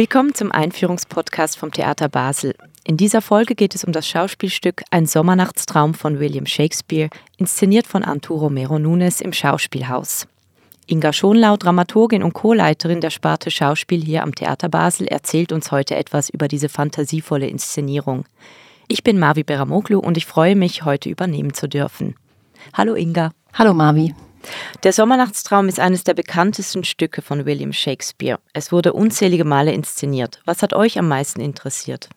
[0.00, 2.54] Willkommen zum Einführungspodcast vom Theater Basel.
[2.84, 8.02] In dieser Folge geht es um das Schauspielstück Ein Sommernachtstraum von William Shakespeare, inszeniert von
[8.02, 10.26] Arturo Romero Nunes im Schauspielhaus.
[10.86, 15.96] Inga Schonlau, Dramaturgin und Co-Leiterin der Sparte Schauspiel hier am Theater Basel, erzählt uns heute
[15.96, 18.24] etwas über diese fantasievolle Inszenierung.
[18.88, 22.14] Ich bin Mavi Beramoglu und ich freue mich, heute übernehmen zu dürfen.
[22.72, 23.32] Hallo Inga.
[23.52, 24.14] Hallo Mavi.
[24.82, 28.38] Der Sommernachtstraum ist eines der bekanntesten Stücke von William Shakespeare.
[28.52, 30.40] Es wurde unzählige Male inszeniert.
[30.44, 32.08] Was hat euch am meisten interessiert?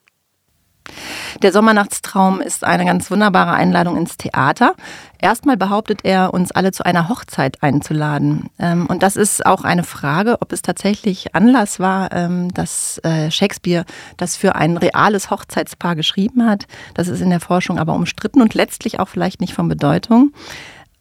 [1.42, 4.76] Der Sommernachtstraum ist eine ganz wunderbare Einladung ins Theater.
[5.20, 8.50] Erstmal behauptet er, uns alle zu einer Hochzeit einzuladen.
[8.60, 13.32] Ähm, und das ist auch eine Frage, ob es tatsächlich Anlass war, ähm, dass äh,
[13.32, 13.86] Shakespeare
[14.18, 16.68] das für ein reales Hochzeitspaar geschrieben hat.
[16.94, 20.34] Das ist in der Forschung aber umstritten und letztlich auch vielleicht nicht von Bedeutung.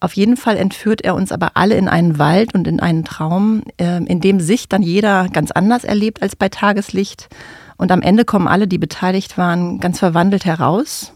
[0.03, 3.63] Auf jeden Fall entführt er uns aber alle in einen Wald und in einen Traum,
[3.77, 7.29] ähm, in dem sich dann jeder ganz anders erlebt als bei Tageslicht.
[7.77, 11.13] Und am Ende kommen alle, die beteiligt waren, ganz verwandelt heraus.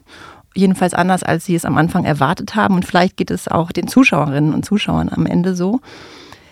[0.55, 2.75] Jedenfalls anders, als sie es am Anfang erwartet haben.
[2.75, 5.81] Und vielleicht geht es auch den Zuschauerinnen und Zuschauern am Ende so.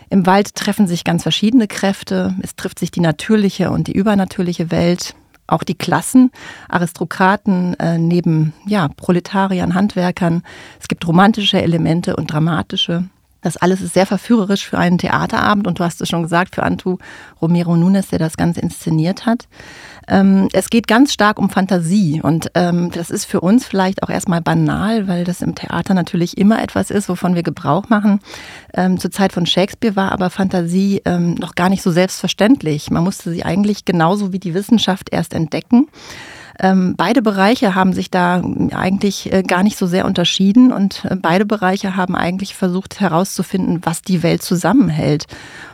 [0.09, 2.35] Im Wald treffen sich ganz verschiedene Kräfte.
[2.41, 5.15] Es trifft sich die natürliche und die übernatürliche Welt.
[5.47, 6.31] Auch die Klassen,
[6.69, 10.43] Aristokraten äh, neben ja, Proletariern, Handwerkern.
[10.79, 13.05] Es gibt romantische Elemente und dramatische.
[13.45, 16.63] Das alles ist sehr verführerisch für einen Theaterabend und du hast es schon gesagt, für
[16.63, 16.97] Antu
[17.39, 19.47] Romero Nunes, der das Ganze inszeniert hat.
[20.07, 24.09] Ähm, es geht ganz stark um Fantasie und ähm, das ist für uns vielleicht auch
[24.09, 28.19] erstmal banal, weil das im Theater natürlich immer etwas ist, wovon wir Gebrauch machen.
[28.73, 32.91] Ähm, zur Zeit von Shakespeare war aber Fantasie ähm, noch gar nicht so selbstverständlich.
[32.91, 35.87] Man musste sie eigentlich genauso wie die Wissenschaft erst entdecken.
[36.59, 41.15] Ähm, beide Bereiche haben sich da eigentlich äh, gar nicht so sehr unterschieden und äh,
[41.15, 45.25] beide Bereiche haben eigentlich versucht herauszufinden, was die Welt zusammenhält.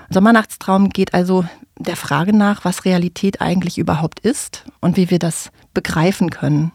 [0.09, 1.45] Sommernachtstraum geht also
[1.77, 6.71] der Frage nach, was Realität eigentlich überhaupt ist und wie wir das begreifen können.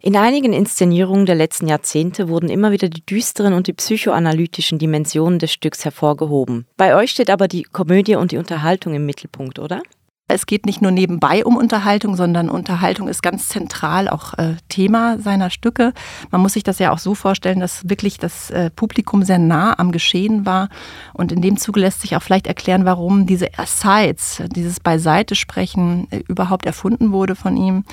[0.00, 5.40] In einigen Inszenierungen der letzten Jahrzehnte wurden immer wieder die düsteren und die psychoanalytischen Dimensionen
[5.40, 6.66] des Stücks hervorgehoben.
[6.76, 9.82] Bei euch steht aber die Komödie und die Unterhaltung im Mittelpunkt, oder?
[10.30, 15.18] Es geht nicht nur nebenbei um Unterhaltung, sondern Unterhaltung ist ganz zentral auch äh, Thema
[15.18, 15.94] seiner Stücke.
[16.30, 19.78] Man muss sich das ja auch so vorstellen, dass wirklich das äh, Publikum sehr nah
[19.78, 20.68] am Geschehen war.
[21.14, 26.22] Und in dem Zuge lässt sich auch vielleicht erklären, warum diese Asides, dieses Beiseitesprechen äh,
[26.28, 27.84] überhaupt erfunden wurde von ihm.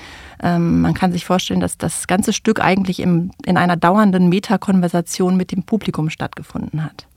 [0.43, 5.37] Ähm, man kann sich vorstellen, dass das ganze Stück eigentlich im, in einer dauernden Metakonversation
[5.37, 7.07] mit dem Publikum stattgefunden hat.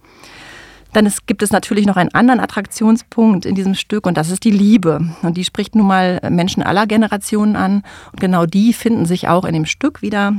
[0.92, 4.44] Dann ist, gibt es natürlich noch einen anderen Attraktionspunkt in diesem Stück und das ist
[4.44, 5.00] die Liebe.
[5.22, 7.82] Und die spricht nun mal Menschen aller Generationen an.
[8.12, 10.34] Und genau die finden sich auch in dem Stück wieder.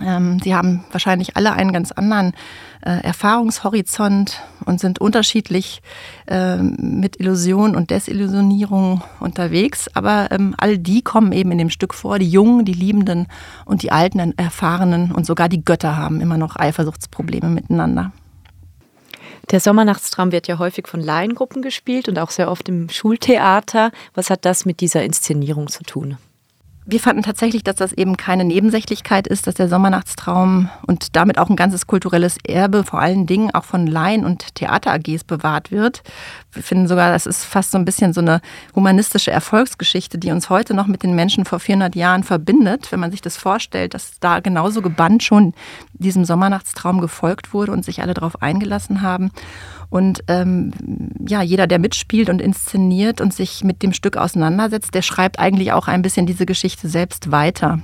[0.00, 2.32] Ähm, sie haben wahrscheinlich alle einen ganz anderen
[2.80, 5.82] äh, Erfahrungshorizont und sind unterschiedlich
[6.26, 9.88] äh, mit Illusion und Desillusionierung unterwegs.
[9.94, 12.18] Aber ähm, all die kommen eben in dem Stück vor.
[12.18, 13.26] Die Jungen, die Liebenden
[13.66, 18.12] und die Alten, Erfahrenen und sogar die Götter haben immer noch Eifersuchtsprobleme miteinander.
[19.50, 23.90] Der Sommernachtstraum wird ja häufig von Laiengruppen gespielt und auch sehr oft im Schultheater.
[24.14, 26.16] Was hat das mit dieser Inszenierung zu tun?
[26.84, 31.48] Wir fanden tatsächlich, dass das eben keine Nebensächlichkeit ist, dass der Sommernachtstraum und damit auch
[31.48, 36.02] ein ganzes kulturelles Erbe vor allen Dingen auch von Laien und Theater-AGs bewahrt wird.
[36.52, 38.40] Wir finden sogar, das ist fast so ein bisschen so eine
[38.74, 42.92] humanistische Erfolgsgeschichte, die uns heute noch mit den Menschen vor 400 Jahren verbindet.
[42.92, 45.54] Wenn man sich das vorstellt, dass da genauso gebannt schon
[45.94, 49.30] diesem Sommernachtstraum gefolgt wurde und sich alle darauf eingelassen haben.
[49.88, 50.72] Und ähm,
[51.26, 55.72] ja, jeder, der mitspielt und inszeniert und sich mit dem Stück auseinandersetzt, der schreibt eigentlich
[55.72, 57.80] auch ein bisschen diese Geschichte selbst weiter.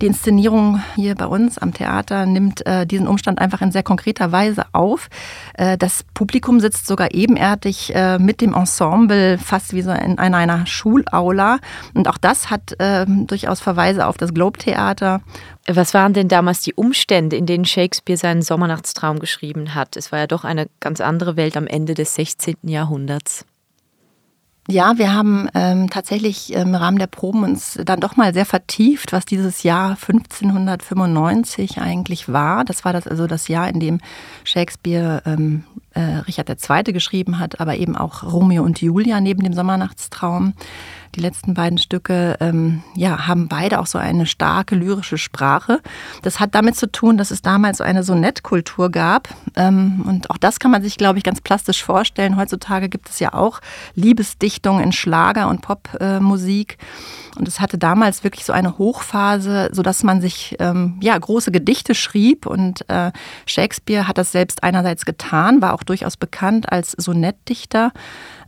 [0.00, 4.32] Die Inszenierung hier bei uns am Theater nimmt äh, diesen Umstand einfach in sehr konkreter
[4.32, 5.10] Weise auf.
[5.54, 10.18] Äh, das Publikum sitzt sogar ebenerdig äh, mit dem Ensemble, fast wie so in, in
[10.18, 11.58] einer Schulaula.
[11.92, 15.20] Und auch das hat ähm, durchaus Verweise auf das Globe-Theater.
[15.66, 19.98] Was waren denn damals die Umstände, in denen Shakespeare seinen Sommernachtstraum geschrieben hat?
[19.98, 22.56] Es war ja doch eine ganz andere Welt am Ende des 16.
[22.62, 23.44] Jahrhunderts.
[24.70, 29.12] Ja, wir haben ähm, tatsächlich im Rahmen der Proben uns dann doch mal sehr vertieft,
[29.12, 32.64] was dieses Jahr 1595 eigentlich war.
[32.64, 34.00] Das war das also das Jahr, in dem
[34.44, 35.64] Shakespeare ähm,
[36.00, 36.92] äh, Richard II.
[36.92, 40.54] geschrieben hat, aber eben auch Romeo und Julia neben dem Sommernachtstraum.
[41.16, 45.80] Die letzten beiden Stücke ähm, ja, haben beide auch so eine starke lyrische Sprache.
[46.22, 49.28] Das hat damit zu tun, dass es damals so eine Sonettkultur gab.
[49.56, 52.36] Ähm, und auch das kann man sich, glaube ich, ganz plastisch vorstellen.
[52.36, 53.60] Heutzutage gibt es ja auch
[53.96, 56.78] Liebesdichtungen in Schlager und Popmusik.
[56.78, 61.50] Äh, und es hatte damals wirklich so eine Hochphase, sodass man sich ähm, ja, große
[61.50, 62.46] Gedichte schrieb.
[62.46, 63.10] Und äh,
[63.46, 67.92] Shakespeare hat das selbst einerseits getan, war auch durchaus bekannt als Sonettdichter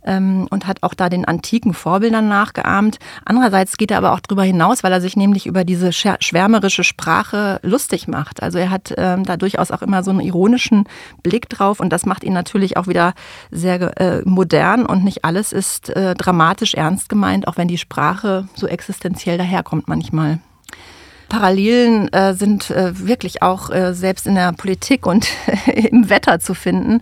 [0.05, 2.99] ähm, und hat auch da den antiken Vorbildern nachgeahmt.
[3.25, 7.59] Andererseits geht er aber auch darüber hinaus, weil er sich nämlich über diese schwärmerische Sprache
[7.63, 8.41] lustig macht.
[8.41, 10.85] Also er hat ähm, da durchaus auch immer so einen ironischen
[11.21, 13.13] Blick drauf und das macht ihn natürlich auch wieder
[13.51, 18.47] sehr äh, modern und nicht alles ist äh, dramatisch ernst gemeint, auch wenn die Sprache
[18.55, 20.39] so existenziell daherkommt manchmal.
[21.29, 25.27] Parallelen äh, sind äh, wirklich auch äh, selbst in der Politik und
[25.65, 27.01] im Wetter zu finden.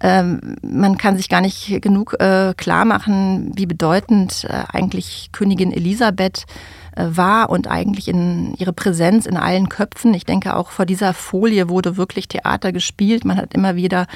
[0.00, 5.72] Ähm, man kann sich gar nicht genug äh, klar machen, wie bedeutend äh, eigentlich Königin
[5.72, 6.46] Elisabeth
[6.96, 10.14] war und eigentlich in ihre Präsenz in allen Köpfen.
[10.14, 13.24] Ich denke, auch vor dieser Folie wurde wirklich Theater gespielt.
[13.24, 14.06] Man hat immer wieder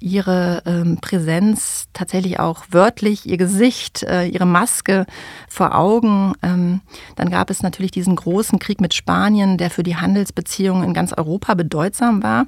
[0.00, 5.06] ihre ähm, Präsenz tatsächlich auch wörtlich, ihr Gesicht, äh, ihre Maske
[5.48, 6.34] vor Augen.
[6.42, 6.80] Ähm,
[7.16, 11.12] dann gab es natürlich diesen großen Krieg mit Spanien, der für die Handelsbeziehungen in ganz
[11.12, 12.46] Europa bedeutsam war.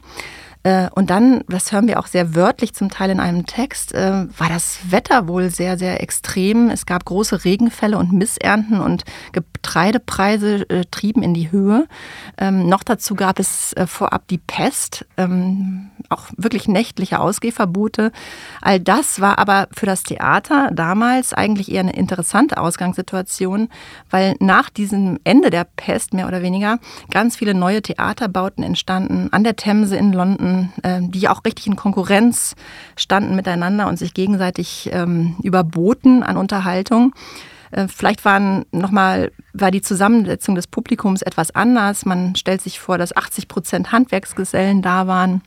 [0.62, 4.26] Äh, und dann, das hören wir auch sehr wörtlich zum Teil in einem Text, äh,
[4.36, 6.70] war das Wetter wohl sehr, sehr extrem.
[6.70, 11.86] Es gab große Regenfälle und Missernten und Getreidepreise äh, trieben in die Höhe.
[12.38, 18.12] Ähm, noch dazu gab es vorab die Pest, ähm, auch wirklich nächtliche Ausgehverbote.
[18.60, 23.68] All das war aber für das Theater damals eigentlich eher eine interessante Ausgangssituation,
[24.10, 26.78] weil nach diesem Ende der Pest mehr oder weniger
[27.10, 30.47] ganz viele neue Theaterbauten entstanden an der Themse in London,
[30.82, 32.54] ähm, die auch richtig in Konkurrenz
[32.96, 37.12] standen miteinander und sich gegenseitig ähm, überboten an Unterhaltung.
[37.70, 42.04] Äh, vielleicht waren noch mal, war die Zusammensetzung des Publikums etwas anders.
[42.04, 45.42] Man stellt sich vor, dass 80 Prozent Handwerksgesellen da waren,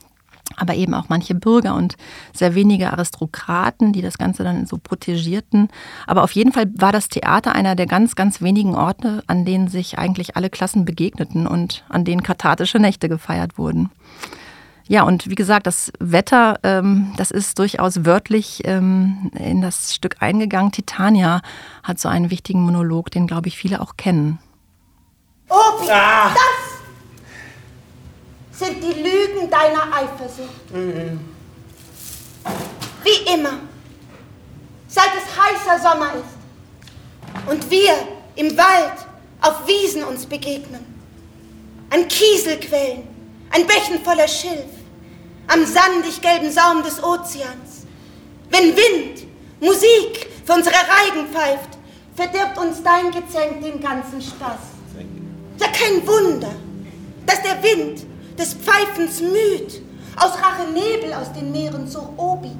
[0.57, 1.95] aber eben auch manche Bürger und
[2.33, 5.69] sehr wenige Aristokraten, die das Ganze dann so protegierten.
[6.07, 9.67] Aber auf jeden Fall war das Theater einer der ganz, ganz wenigen Orte, an denen
[9.67, 13.89] sich eigentlich alle Klassen begegneten und an denen kathartische Nächte gefeiert wurden.
[14.87, 20.17] Ja, und wie gesagt, das Wetter, ähm, das ist durchaus wörtlich ähm, in das Stück
[20.19, 20.71] eingegangen.
[20.71, 21.41] Titania
[21.83, 24.39] hat so einen wichtigen Monolog, den, glaube ich, viele auch kennen.
[25.49, 26.33] Obi, ah.
[26.33, 26.71] das
[28.59, 30.73] sind die Lügen deiner Eifersucht.
[30.73, 31.19] Mhm.
[33.03, 33.59] Wie immer,
[34.87, 37.93] seit es heißer Sommer ist und wir
[38.35, 39.05] im Wald
[39.41, 40.85] auf Wiesen uns begegnen,
[41.89, 43.03] an Kieselquellen,
[43.51, 44.69] an Bächen voller Schilf,
[45.47, 47.85] am sandig-gelben Saum des Ozeans.
[48.49, 49.25] Wenn Wind,
[49.59, 51.77] Musik für unsere Reigen pfeift,
[52.15, 54.59] verdirbt uns dein Gezänk den ganzen Spaß.
[55.59, 56.53] Ja, kein Wunder,
[57.25, 58.05] dass der Wind
[58.37, 59.81] des Pfeifens müd
[60.15, 62.51] aus Rache Nebel aus den Meeren zog Obi,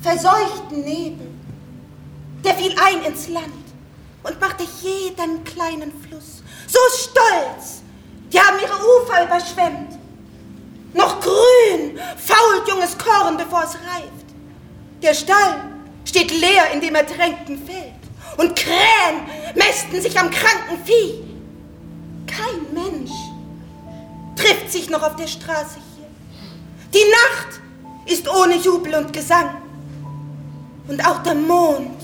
[0.00, 1.28] verseuchten Nebel,
[2.44, 3.52] der fiel ein ins Land
[4.22, 7.82] und machte jeden kleinen Fluss so stolz,
[8.32, 9.95] die haben ihre Ufer überschwemmt
[10.96, 14.26] noch grün, fault junges Korn, bevor es reift.
[15.02, 15.60] Der Stall
[16.04, 17.92] steht leer in dem ertränkten Feld.
[18.36, 19.20] Und Krähen
[19.54, 21.22] mästen sich am kranken Vieh.
[22.26, 23.12] Kein Mensch
[24.36, 26.06] trifft sich noch auf der Straße hier.
[26.92, 27.60] Die Nacht
[28.06, 29.62] ist ohne Jubel und Gesang.
[30.88, 32.02] Und auch der Mond.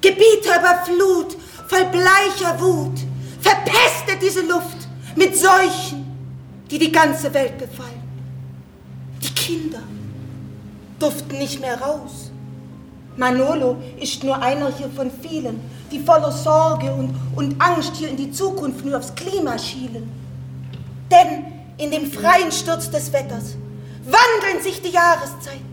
[0.00, 2.98] Gebieter über Flut, voll bleicher Wut,
[3.40, 6.05] verpestet diese Luft mit Seuchen
[6.70, 8.02] die die ganze Welt befallen.
[9.22, 9.82] Die Kinder
[10.98, 12.30] durften nicht mehr raus.
[13.16, 18.16] Manolo ist nur einer hier von vielen, die voller Sorge und, und Angst hier in
[18.16, 20.10] die Zukunft nur aufs Klima schielen.
[21.10, 21.44] Denn
[21.78, 23.56] in dem freien Sturz des Wetters
[24.04, 25.64] wandeln sich die Jahreszeiten.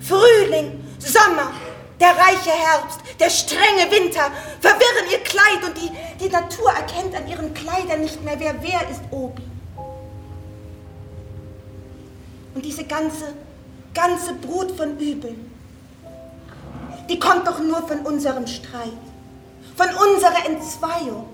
[0.00, 1.52] Frühling, Sommer,
[2.00, 5.90] der reiche Herbst, der strenge Winter verwirren ihr Kleid und die,
[6.24, 9.49] die Natur erkennt an ihren Kleidern nicht mehr, wer wer ist Obi.
[12.54, 13.34] Und diese ganze,
[13.94, 15.50] ganze Brut von Übeln,
[17.08, 18.92] die kommt doch nur von unserem Streit,
[19.76, 21.26] von unserer Entzweiung.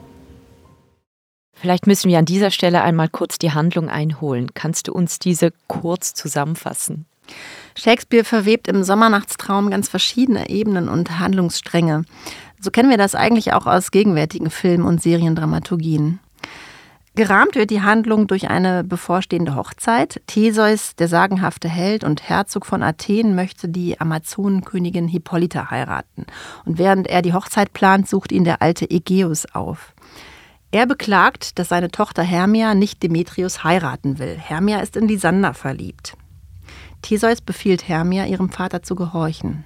[1.52, 4.52] Vielleicht müssen wir an dieser Stelle einmal kurz die Handlung einholen.
[4.54, 7.06] Kannst du uns diese kurz zusammenfassen?
[7.74, 12.04] Shakespeare verwebt im Sommernachtstraum ganz verschiedene Ebenen und Handlungsstränge.
[12.60, 16.20] So kennen wir das eigentlich auch aus gegenwärtigen Film- und Seriendramaturgien.
[17.16, 20.20] Gerahmt wird die Handlung durch eine bevorstehende Hochzeit.
[20.26, 26.26] Theseus, der sagenhafte Held und Herzog von Athen, möchte die Amazonenkönigin Hippolyta heiraten.
[26.66, 29.94] Und während er die Hochzeit plant, sucht ihn der alte Ägeus auf.
[30.72, 34.36] Er beklagt, dass seine Tochter Hermia nicht Demetrius heiraten will.
[34.36, 36.18] Hermia ist in Lysander verliebt.
[37.00, 39.64] Theseus befiehlt Hermia, ihrem Vater zu gehorchen.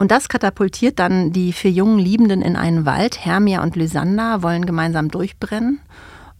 [0.00, 3.22] Und das katapultiert dann die vier jungen Liebenden in einen Wald.
[3.22, 5.78] Hermia und Lysander wollen gemeinsam durchbrennen.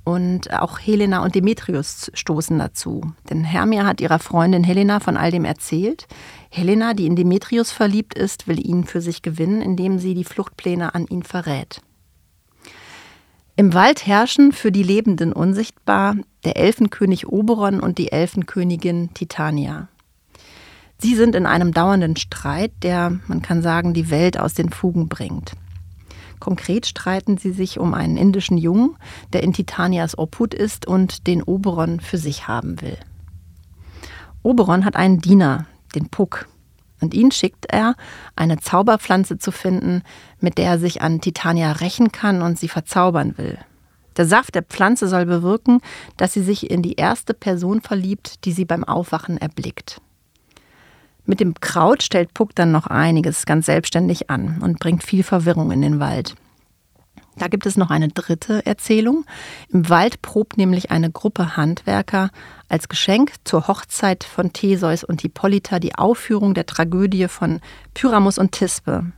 [0.02, 3.12] Und auch Helena und Demetrius stoßen dazu.
[3.28, 6.06] Denn Hermia hat ihrer Freundin Helena von all dem erzählt.
[6.48, 10.94] Helena, die in Demetrius verliebt ist, will ihn für sich gewinnen, indem sie die Fluchtpläne
[10.94, 11.82] an ihn verrät.
[13.56, 19.88] Im Wald herrschen für die Lebenden unsichtbar der Elfenkönig Oberon und die Elfenkönigin Titania.
[21.02, 25.08] Sie sind in einem dauernden Streit, der, man kann sagen, die Welt aus den Fugen
[25.08, 25.52] bringt.
[26.40, 28.96] Konkret streiten sie sich um einen indischen Jungen,
[29.32, 32.98] der in Titanias Obhut ist und den Oberon für sich haben will.
[34.42, 36.48] Oberon hat einen Diener, den Puck,
[37.00, 37.94] und ihn schickt er,
[38.36, 40.02] eine Zauberpflanze zu finden,
[40.38, 43.58] mit der er sich an Titania rächen kann und sie verzaubern will.
[44.18, 45.80] Der Saft der Pflanze soll bewirken,
[46.18, 50.02] dass sie sich in die erste Person verliebt, die sie beim Aufwachen erblickt.
[51.30, 55.70] Mit dem Kraut stellt Puck dann noch einiges ganz selbstständig an und bringt viel Verwirrung
[55.70, 56.34] in den Wald.
[57.36, 59.24] Da gibt es noch eine dritte Erzählung.
[59.68, 62.30] Im Wald probt nämlich eine Gruppe Handwerker
[62.68, 67.60] als Geschenk zur Hochzeit von Theseus und Hippolyta die Aufführung der Tragödie von
[67.94, 69.12] Pyramus und Thisbe.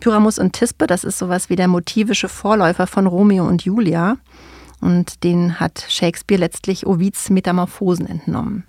[0.00, 4.16] Pyramus und Thisbe, das ist sowas wie der motivische Vorläufer von Romeo und Julia.
[4.80, 8.64] Und den hat Shakespeare letztlich Ovids Metamorphosen entnommen.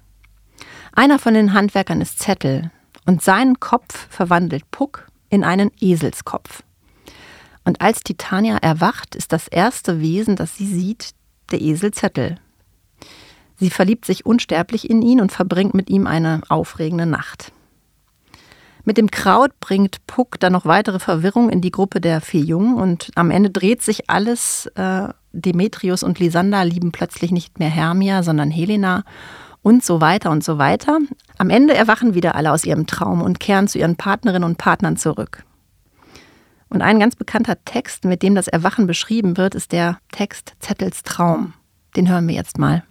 [0.94, 2.72] Einer von den Handwerkern ist Zettel
[3.06, 6.64] und seinen Kopf verwandelt Puck in einen Eselskopf.
[7.64, 11.12] Und als Titania erwacht, ist das erste Wesen, das sie sieht,
[11.52, 12.38] der Esel Zettel.
[13.58, 17.52] Sie verliebt sich unsterblich in ihn und verbringt mit ihm eine aufregende Nacht.
[18.86, 22.76] Mit dem Kraut bringt Puck dann noch weitere Verwirrung in die Gruppe der vier Jungen
[22.76, 24.68] und am Ende dreht sich alles.
[24.76, 29.04] Äh, Demetrius und Lysander lieben plötzlich nicht mehr Hermia, sondern Helena
[29.62, 31.00] und so weiter und so weiter.
[31.38, 34.98] Am Ende erwachen wieder alle aus ihrem Traum und kehren zu ihren Partnerinnen und Partnern
[34.98, 35.44] zurück.
[36.70, 41.04] Und ein ganz bekannter Text, mit dem das Erwachen beschrieben wird, ist der Text Zettels
[41.04, 41.54] Traum.
[41.96, 42.84] Den hören wir jetzt mal.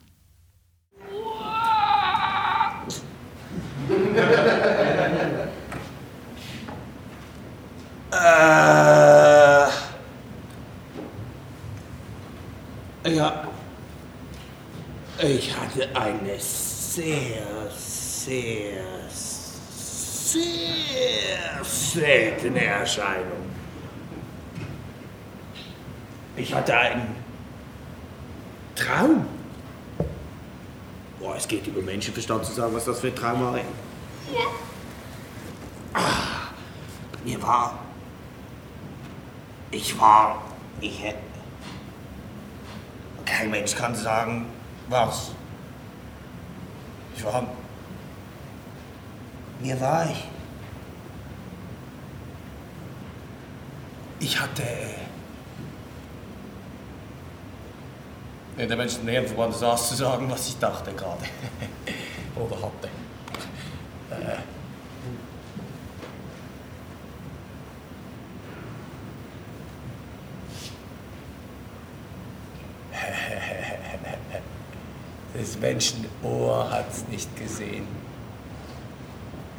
[8.11, 9.69] Äh,
[13.15, 13.49] ja,
[15.23, 23.49] ich hatte eine sehr, sehr, sehr seltene Erscheinung.
[26.37, 27.17] Ich hatte einen
[28.77, 29.27] Traum.
[31.19, 33.57] Boah, es geht über Menschenverstand zu sagen, was das für ein Traum war.
[33.57, 33.65] Ja.
[35.95, 36.53] Ah,
[37.25, 37.81] mir war.
[39.73, 40.43] Ich war.
[40.81, 41.19] Ich hätte.
[43.25, 44.47] Kein Mensch kann sagen,
[44.89, 45.33] was.
[47.17, 47.47] Ich war.
[49.61, 50.25] Mir war ich.
[54.21, 54.63] Ich hatte.
[58.57, 61.25] Nee, der Mensch nirgendwo anders das zu sagen, was ich dachte gerade.
[62.37, 62.89] Oder hatte.
[64.11, 64.48] Äh.
[75.35, 77.87] Das Menschenohr hat es nicht gesehen.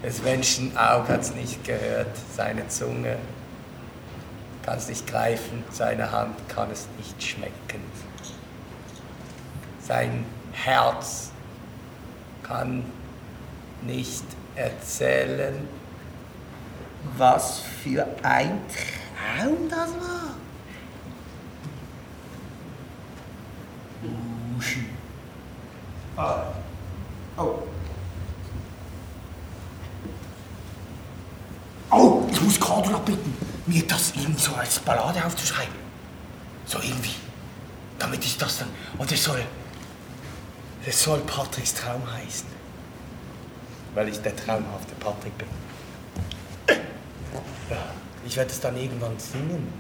[0.02, 2.16] Das Menschenauge hat es nicht gehört.
[2.36, 3.18] Seine Zunge
[4.64, 5.64] kann es nicht greifen.
[5.72, 7.82] Seine Hand kann es nicht schmecken.
[9.82, 11.32] Sein Herz
[12.44, 12.84] kann
[13.84, 14.24] nicht
[14.56, 15.68] erzählen,
[17.18, 20.29] was für ein Traum das war.
[32.40, 35.76] Ich muss Cordula bitten, mir das irgend so als Ballade aufzuschreiben.
[36.66, 37.16] So irgendwie.
[37.98, 38.70] Damit ich das dann.
[38.98, 39.44] Und es soll.
[40.86, 42.48] Es soll Patricks Traum heißen.
[43.94, 45.48] Weil ich der traumhafte Patrick bin.
[47.70, 47.84] Ja,
[48.26, 49.74] ich werde es dann irgendwann singen.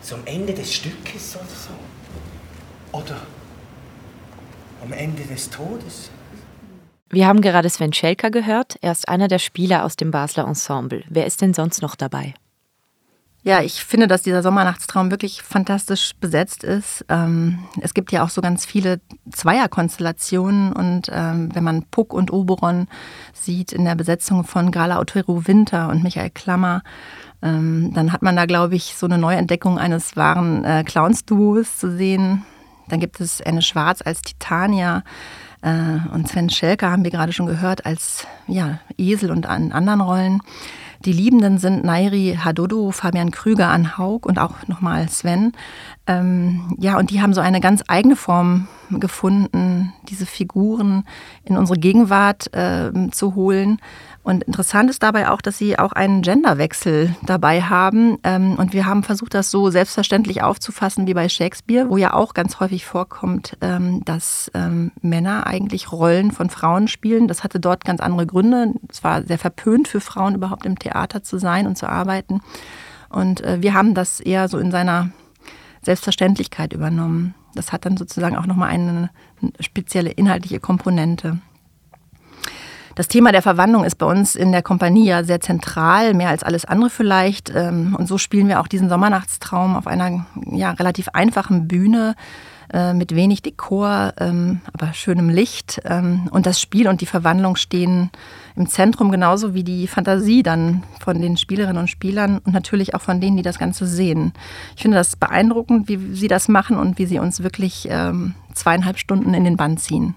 [0.00, 2.98] Zum Ende des Stückes oder so.
[2.98, 3.20] Oder
[4.80, 6.10] am Ende des Todes.
[7.10, 8.76] Wir haben gerade Sven Schelker gehört.
[8.82, 11.04] Er ist einer der Spieler aus dem Basler Ensemble.
[11.08, 12.34] Wer ist denn sonst noch dabei?
[13.44, 17.04] Ja, ich finde, dass dieser Sommernachtstraum wirklich fantastisch besetzt ist.
[17.08, 19.00] Ähm, es gibt ja auch so ganz viele
[19.30, 22.88] Zweierkonstellationen und ähm, wenn man Puck und Oberon
[23.32, 26.82] sieht in der Besetzung von Gala Otero Winter und Michael Klammer,
[27.40, 31.96] ähm, dann hat man da, glaube ich, so eine Neuentdeckung eines wahren äh, Clowns-Duos zu
[31.96, 32.44] sehen.
[32.88, 35.04] Dann gibt es Anne Schwarz als Titania
[35.62, 40.40] und Sven Schelker haben wir gerade schon gehört als ja, Esel und an anderen Rollen.
[41.04, 45.52] Die Liebenden sind Nairi Hadodo, Fabian Krüger an Haug und auch nochmal Sven.
[46.08, 51.04] Ähm, ja, und die haben so eine ganz eigene Form gefunden, diese Figuren
[51.44, 53.78] in unsere Gegenwart äh, zu holen.
[54.28, 58.18] Und interessant ist dabei auch, dass sie auch einen Genderwechsel dabei haben.
[58.24, 62.34] Ähm, und wir haben versucht, das so selbstverständlich aufzufassen wie bei Shakespeare, wo ja auch
[62.34, 67.26] ganz häufig vorkommt, ähm, dass ähm, Männer eigentlich Rollen von Frauen spielen.
[67.26, 68.74] Das hatte dort ganz andere Gründe.
[68.90, 72.42] Es war sehr verpönt für Frauen überhaupt im Theater zu sein und zu arbeiten.
[73.08, 75.08] Und äh, wir haben das eher so in seiner
[75.80, 77.34] Selbstverständlichkeit übernommen.
[77.54, 79.08] Das hat dann sozusagen auch nochmal eine
[79.60, 81.38] spezielle inhaltliche Komponente.
[82.98, 86.42] Das Thema der Verwandlung ist bei uns in der Kompanie ja sehr zentral, mehr als
[86.42, 87.52] alles andere vielleicht.
[87.54, 92.16] Ähm, und so spielen wir auch diesen Sommernachtstraum auf einer ja, relativ einfachen Bühne
[92.72, 95.80] äh, mit wenig Dekor, ähm, aber schönem Licht.
[95.84, 98.10] Ähm, und das Spiel und die Verwandlung stehen
[98.56, 103.00] im Zentrum, genauso wie die Fantasie dann von den Spielerinnen und Spielern und natürlich auch
[103.02, 104.32] von denen, die das Ganze sehen.
[104.74, 107.88] Ich finde das beeindruckend, wie sie das machen und wie sie uns wirklich
[108.54, 110.16] zweieinhalb Stunden in den Bann ziehen.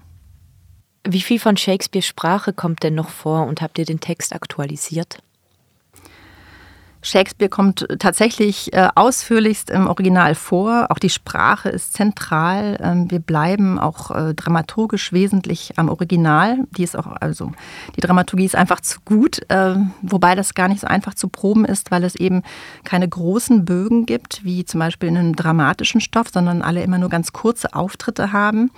[1.04, 5.18] Wie viel von Shakespeares Sprache kommt denn noch vor und habt ihr den Text aktualisiert?
[7.04, 10.86] Shakespeare kommt tatsächlich äh, ausführlichst im Original vor.
[10.90, 12.78] Auch die Sprache ist zentral.
[12.80, 16.58] Ähm, wir bleiben auch äh, dramaturgisch wesentlich am Original.
[16.76, 17.50] Die ist auch, also
[17.96, 21.64] die Dramaturgie ist einfach zu gut, äh, wobei das gar nicht so einfach zu proben
[21.64, 22.42] ist, weil es eben
[22.84, 27.08] keine großen Bögen gibt, wie zum Beispiel in einem dramatischen Stoff, sondern alle immer nur
[27.08, 28.70] ganz kurze Auftritte haben.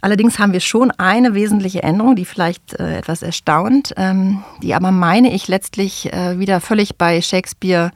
[0.00, 4.90] Allerdings haben wir schon eine wesentliche Änderung, die vielleicht äh, etwas erstaunt, ähm, die aber,
[4.90, 7.90] meine ich, letztlich äh, wieder völlig bei Shakespeare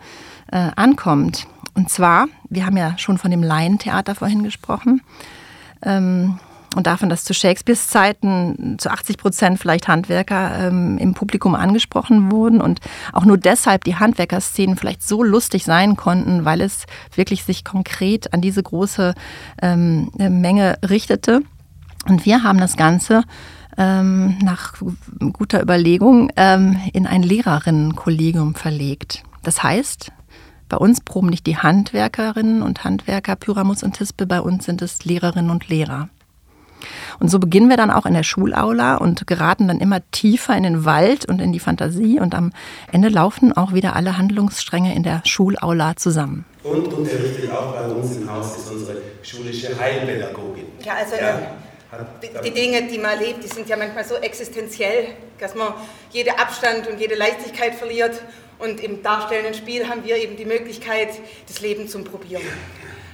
[0.50, 1.46] äh, ankommt.
[1.74, 5.02] Und zwar, wir haben ja schon von dem Laientheater vorhin gesprochen.
[5.82, 6.38] Ähm,
[6.74, 12.32] und davon, dass zu Shakespeares Zeiten zu 80 Prozent vielleicht Handwerker ähm, im Publikum angesprochen
[12.32, 12.80] wurden und
[13.12, 18.32] auch nur deshalb die Handwerkerszenen vielleicht so lustig sein konnten, weil es wirklich sich konkret
[18.32, 19.14] an diese große
[19.60, 21.42] ähm, Menge richtete.
[22.08, 23.22] Und wir haben das Ganze
[23.78, 24.74] ähm, nach
[25.32, 29.22] guter Überlegung ähm, in ein Lehrerinnenkollegium verlegt.
[29.42, 30.12] Das heißt,
[30.68, 35.04] bei uns proben nicht die Handwerkerinnen und Handwerker Pyramus und Tispe, bei uns sind es
[35.04, 36.08] Lehrerinnen und Lehrer.
[37.20, 40.64] Und so beginnen wir dann auch in der Schulaula und geraten dann immer tiefer in
[40.64, 42.52] den Wald und in die Fantasie und am
[42.90, 46.44] Ende laufen auch wieder alle Handlungsstränge in der Schulaula zusammen.
[46.64, 50.64] Und unterrichtet auch bei uns im Haus ist unsere schulische Heilpädagogin.
[50.84, 51.38] Ja, also ja.
[52.42, 55.74] Die, Dinge, die man erlebt, die sind ja manchmal so existenziell, dass man
[56.10, 58.18] jede Abstand und jede Leichtigkeit verliert.
[58.58, 61.10] Und im darstellenden Spiel haben wir eben die Möglichkeit,
[61.46, 62.42] das Leben zum Probieren.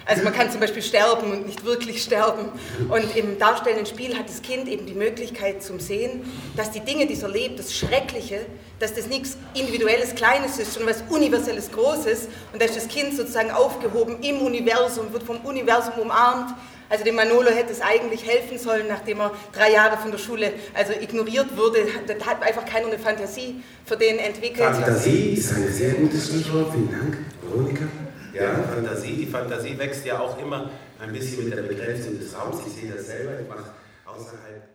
[0.07, 2.51] Also man kann zum Beispiel sterben und nicht wirklich sterben.
[2.89, 6.23] Und im darstellenden Spiel hat das Kind eben die Möglichkeit zum Sehen,
[6.57, 8.47] dass die Dinge, die es erlebt, das Schreckliche,
[8.79, 12.29] dass das nichts Individuelles, Kleines ist, sondern was Universelles, Großes.
[12.53, 16.55] Und da ist das Kind sozusagen aufgehoben im Universum, wird vom Universum umarmt
[16.89, 20.53] also dem Manolo hätte es eigentlich helfen sollen, nachdem er drei Jahre von der Schule
[20.75, 21.79] also ignoriert wurde.
[22.07, 24.75] Da hat einfach keiner eine Fantasie für den entwickelt.
[24.75, 26.73] Fantasie ist ein sehr gutes Stichwort.
[26.73, 27.85] Vielen Dank, Veronika.
[28.33, 29.17] Ja, Fantasie.
[29.17, 30.71] Die Fantasie wächst ja auch immer
[31.01, 32.59] ein bisschen mit der Bekräftigung des Raums.
[32.67, 33.33] Ich sehe das selber.
[33.41, 33.71] Ich mache
[34.07, 34.69] außerhalb.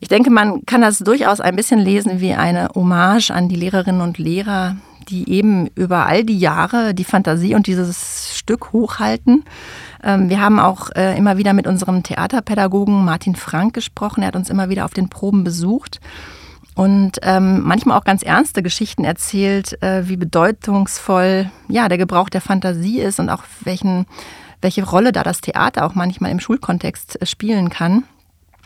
[0.00, 4.00] Ich denke, man kann das durchaus ein bisschen lesen wie eine Hommage an die Lehrerinnen
[4.00, 4.76] und Lehrer,
[5.08, 9.44] die eben über all die Jahre die Fantasie und dieses Stück hochhalten.
[10.02, 14.22] Ähm, wir haben auch äh, immer wieder mit unserem Theaterpädagogen Martin Frank gesprochen.
[14.22, 16.00] Er hat uns immer wieder auf den Proben besucht
[16.74, 22.40] und ähm, manchmal auch ganz ernste Geschichten erzählt, äh, wie bedeutungsvoll ja der Gebrauch der
[22.40, 24.06] Fantasie ist und auch welchen,
[24.62, 28.04] welche Rolle da das Theater auch manchmal im Schulkontext äh, spielen kann.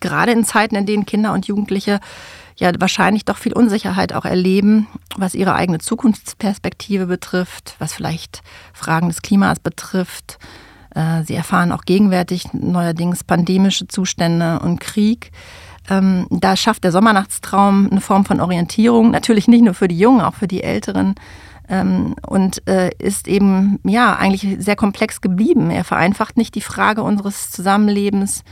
[0.00, 1.98] Gerade in Zeiten, in denen Kinder und Jugendliche
[2.56, 8.42] ja wahrscheinlich doch viel Unsicherheit auch erleben, was ihre eigene Zukunftsperspektive betrifft, was vielleicht
[8.72, 10.38] Fragen des Klimas betrifft,
[11.24, 15.32] sie erfahren auch gegenwärtig neuerdings pandemische Zustände und Krieg.
[15.90, 20.20] Ähm, da schafft der Sommernachtstraum eine Form von Orientierung, natürlich nicht nur für die Jungen,
[20.20, 21.14] auch für die Älteren.
[21.68, 25.70] Ähm, und äh, ist eben ja eigentlich sehr komplex geblieben.
[25.70, 28.44] Er vereinfacht nicht die Frage unseres Zusammenlebens,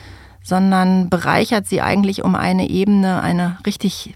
[0.42, 4.14] sondern bereichert sie eigentlich um eine Ebene, eine richtig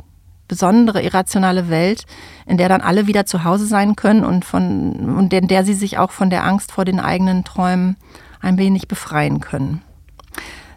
[0.49, 2.05] besondere irrationale Welt,
[2.47, 5.75] in der dann alle wieder zu Hause sein können und, von, und in der sie
[5.75, 7.97] sich auch von der Angst vor den eigenen Träumen
[8.41, 9.83] ein wenig befreien können.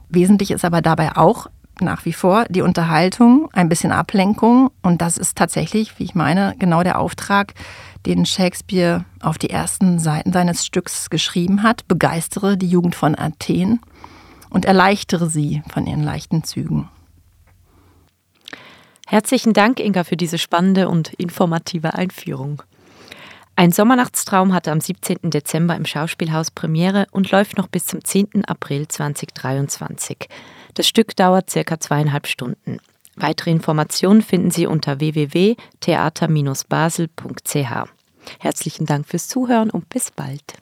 [0.10, 1.48] Wesentlich ist aber dabei auch
[1.82, 6.56] nach wie vor die Unterhaltung, ein bisschen Ablenkung und das ist tatsächlich, wie ich meine,
[6.60, 7.54] genau der Auftrag,
[8.06, 11.88] den Shakespeare auf die ersten Seiten seines Stücks geschrieben hat.
[11.88, 13.80] Begeistere die Jugend von Athen
[14.50, 16.90] und erleichtere sie von ihren leichten Zügen.
[19.10, 22.62] Herzlichen Dank, Inga, für diese spannende und informative Einführung.
[23.56, 25.32] Ein Sommernachtstraum hatte am 17.
[25.32, 28.46] Dezember im Schauspielhaus Premiere und läuft noch bis zum 10.
[28.46, 30.30] April 2023.
[30.76, 32.78] Das Stück dauert circa zweieinhalb Stunden.
[33.16, 37.90] Weitere Informationen finden Sie unter www.theater-basel.ch.
[38.40, 40.54] Herzlichen Dank fürs Zuhören und bis bald.